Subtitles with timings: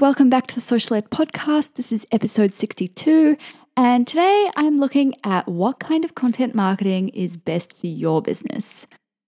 [0.00, 1.74] Welcome back to the Socialette podcast.
[1.74, 3.36] This is episode 62,
[3.76, 8.86] and today I'm looking at what kind of content marketing is best for your business.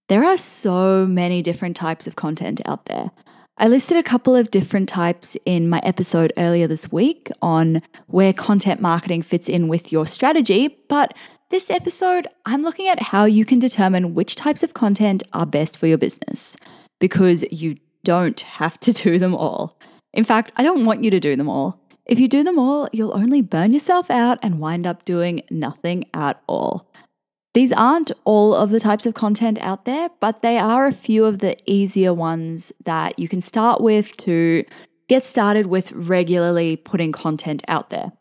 [0.09, 3.11] There are so many different types of content out there.
[3.59, 8.33] I listed a couple of different types in my episode earlier this week on where
[8.33, 11.13] content marketing fits in with your strategy, but
[11.51, 15.77] this episode, I'm looking at how you can determine which types of content are best
[15.77, 16.57] for your business
[16.99, 19.77] because you don't have to do them all.
[20.13, 21.81] In fact, I don't want you to do them all.
[22.05, 26.05] If you do them all, you'll only burn yourself out and wind up doing nothing
[26.13, 26.89] at all.
[27.55, 31.25] These aren't all of the types of content out there, but they are a few
[31.25, 34.65] of the easier ones that you can start with to
[35.09, 38.13] get started with regularly putting content out there.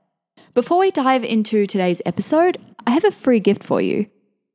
[0.53, 4.07] Before we dive into today's episode, I have a free gift for you.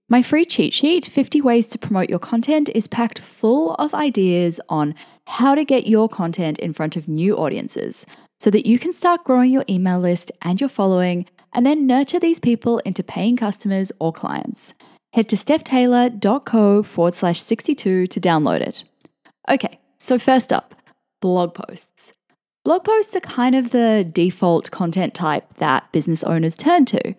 [0.09, 4.61] My free cheat sheet, 50 Ways to Promote Your Content, is packed full of ideas
[4.69, 4.95] on
[5.27, 8.07] how to get your content in front of new audiences
[8.39, 12.21] so that you can start growing your email list and your following and then nurture
[12.21, 14.75] these people into paying customers or clients.
[15.13, 18.85] Head to stephtaylor.co forward slash 62 to download it.
[19.49, 20.77] Okay, so first up,
[21.21, 22.13] blog posts.
[22.65, 27.15] Blog posts are kind of the default content type that business owners turn to.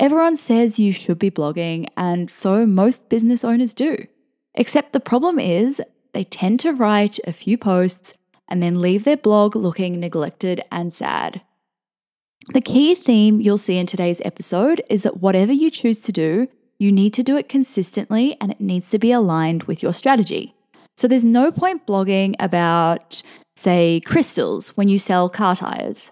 [0.00, 4.06] Everyone says you should be blogging, and so most business owners do.
[4.54, 5.80] Except the problem is,
[6.12, 8.14] they tend to write a few posts
[8.48, 11.40] and then leave their blog looking neglected and sad.
[12.52, 16.48] The key theme you'll see in today's episode is that whatever you choose to do,
[16.78, 20.54] you need to do it consistently and it needs to be aligned with your strategy.
[20.96, 23.22] So there's no point blogging about,
[23.56, 26.10] say, crystals when you sell car tires.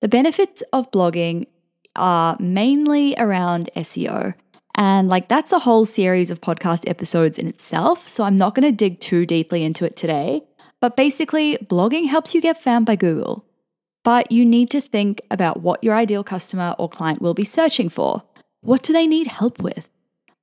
[0.00, 1.46] The benefits of blogging
[1.98, 4.34] are mainly around SEO.
[4.74, 8.08] And like that's a whole series of podcast episodes in itself.
[8.08, 10.42] So I'm not going to dig too deeply into it today.
[10.80, 13.44] But basically, blogging helps you get found by Google.
[14.04, 17.88] But you need to think about what your ideal customer or client will be searching
[17.88, 18.22] for.
[18.60, 19.88] What do they need help with?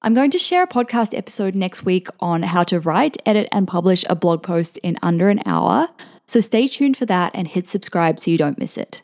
[0.01, 3.67] I'm going to share a podcast episode next week on how to write, edit, and
[3.67, 5.87] publish a blog post in under an hour.
[6.27, 9.01] So stay tuned for that and hit subscribe so you don't miss it.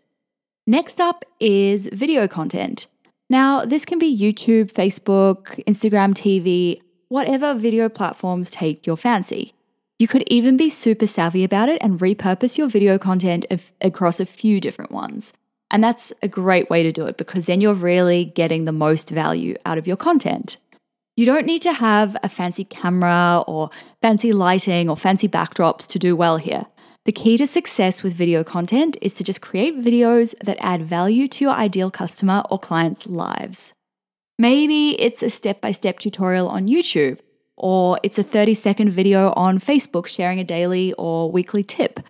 [0.67, 2.85] Next up is video content.
[3.31, 9.55] Now, this can be YouTube, Facebook, Instagram TV, whatever video platforms take your fancy.
[9.97, 13.45] You could even be super savvy about it and repurpose your video content
[13.81, 15.33] across a few different ones.
[15.71, 19.09] And that's a great way to do it because then you're really getting the most
[19.09, 20.57] value out of your content.
[21.17, 25.99] You don't need to have a fancy camera or fancy lighting or fancy backdrops to
[25.99, 26.67] do well here.
[27.03, 31.27] The key to success with video content is to just create videos that add value
[31.29, 33.73] to your ideal customer or client's lives.
[34.37, 37.17] Maybe it's a step by step tutorial on YouTube,
[37.57, 42.01] or it's a 30 second video on Facebook sharing a daily or weekly tip.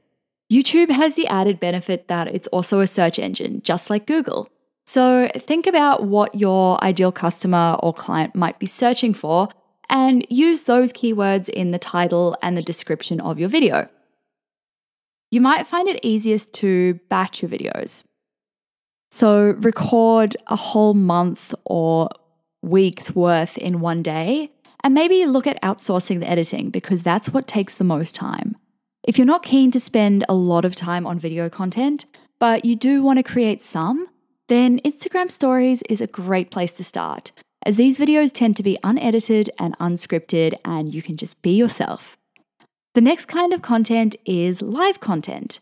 [0.52, 4.50] YouTube has the added benefit that it's also a search engine, just like Google.
[4.86, 9.48] So think about what your ideal customer or client might be searching for
[9.88, 13.88] and use those keywords in the title and the description of your video
[15.32, 18.04] you might find it easiest to batch your videos.
[19.10, 22.10] So, record a whole month or
[22.62, 24.52] week's worth in one day,
[24.84, 28.56] and maybe look at outsourcing the editing because that's what takes the most time.
[29.04, 32.06] If you're not keen to spend a lot of time on video content,
[32.40, 34.08] but you do want to create some,
[34.48, 37.32] then Instagram Stories is a great place to start,
[37.66, 42.18] as these videos tend to be unedited and unscripted, and you can just be yourself.
[42.94, 45.60] The next kind of content is live content.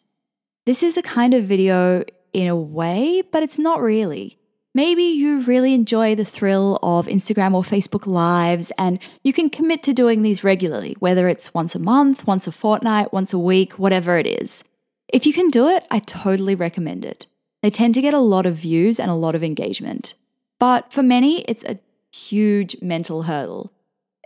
[0.65, 2.03] This is a kind of video
[2.33, 4.39] in a way, but it's not really.
[4.73, 9.83] Maybe you really enjoy the thrill of Instagram or Facebook lives and you can commit
[9.83, 13.73] to doing these regularly, whether it's once a month, once a fortnight, once a week,
[13.73, 14.63] whatever it is.
[15.07, 17.27] If you can do it, I totally recommend it.
[17.61, 20.15] They tend to get a lot of views and a lot of engagement.
[20.57, 21.79] But for many, it's a
[22.11, 23.71] huge mental hurdle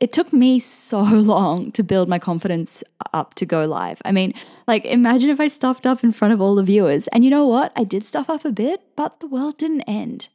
[0.02, 4.02] it took me so long to build my confidence up to go live.
[4.06, 4.34] I mean,
[4.68, 7.08] like, imagine if I stuffed up in front of all the viewers.
[7.08, 7.72] And you know what?
[7.76, 10.30] I did stuff up a bit, but the world didn't end.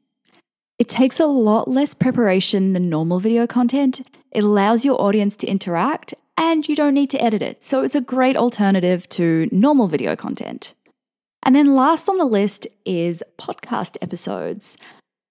[0.79, 4.07] It takes a lot less preparation than normal video content.
[4.31, 7.65] It allows your audience to interact and you don't need to edit it.
[7.65, 10.75] So it's a great alternative to normal video content.
[11.43, 14.77] And then last on the list is podcast episodes.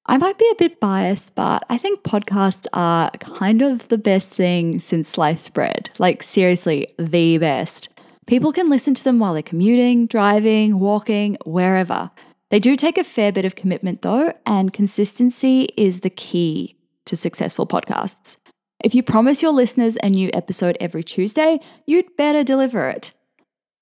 [0.09, 4.31] I might be a bit biased, but I think podcasts are kind of the best
[4.31, 5.89] thing since sliced bread.
[6.00, 7.89] Like, seriously, the best.
[8.25, 12.09] People can listen to them while they're commuting, driving, walking, wherever.
[12.50, 17.18] They do take a fair bit of commitment though, and consistency is the key to
[17.18, 18.38] successful podcasts.
[18.83, 23.12] If you promise your listeners a new episode every Tuesday, you'd better deliver it.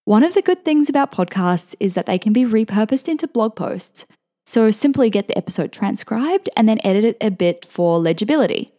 [0.05, 3.55] One of the good things about podcasts is that they can be repurposed into blog
[3.55, 4.05] posts.
[4.45, 8.71] So simply get the episode transcribed and then edit it a bit for legibility.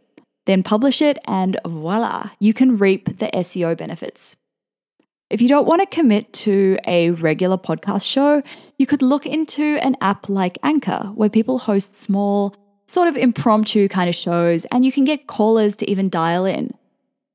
[0.47, 4.37] Then publish it, and voila, you can reap the SEO benefits.
[5.29, 8.45] If you don't want to commit to a regular podcast show,
[8.79, 12.55] you could look into an app like Anchor, where people host small,
[12.87, 16.73] sort of impromptu kind of shows, and you can get callers to even dial in.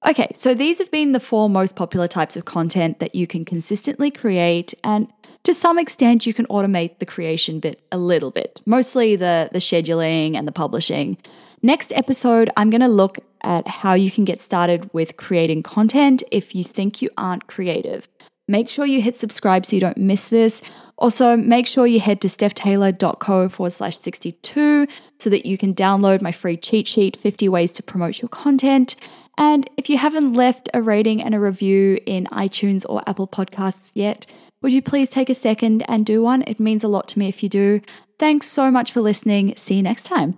[0.08, 3.44] Okay, so these have been the four most popular types of content that you can
[3.44, 5.12] consistently create, and
[5.44, 9.60] to some extent, you can automate the creation bit a little bit, mostly the, the
[9.60, 11.18] scheduling and the publishing.
[11.64, 16.24] Next episode, I'm going to look at how you can get started with creating content
[16.32, 18.08] if you think you aren't creative.
[18.48, 20.62] Make sure you hit subscribe so you don't miss this.
[20.98, 24.88] Also, make sure you head to stephtaylor.co forward slash 62
[25.20, 28.96] so that you can download my free cheat sheet 50 ways to promote your content.
[29.38, 33.92] And if you haven't left a rating and a review in iTunes or Apple Podcasts
[33.96, 34.26] yet,
[34.62, 36.44] would you please take a second and do one?
[36.48, 37.82] It means a lot to me if you do.
[38.20, 39.56] Thanks so much for listening.
[39.58, 40.38] See you next time.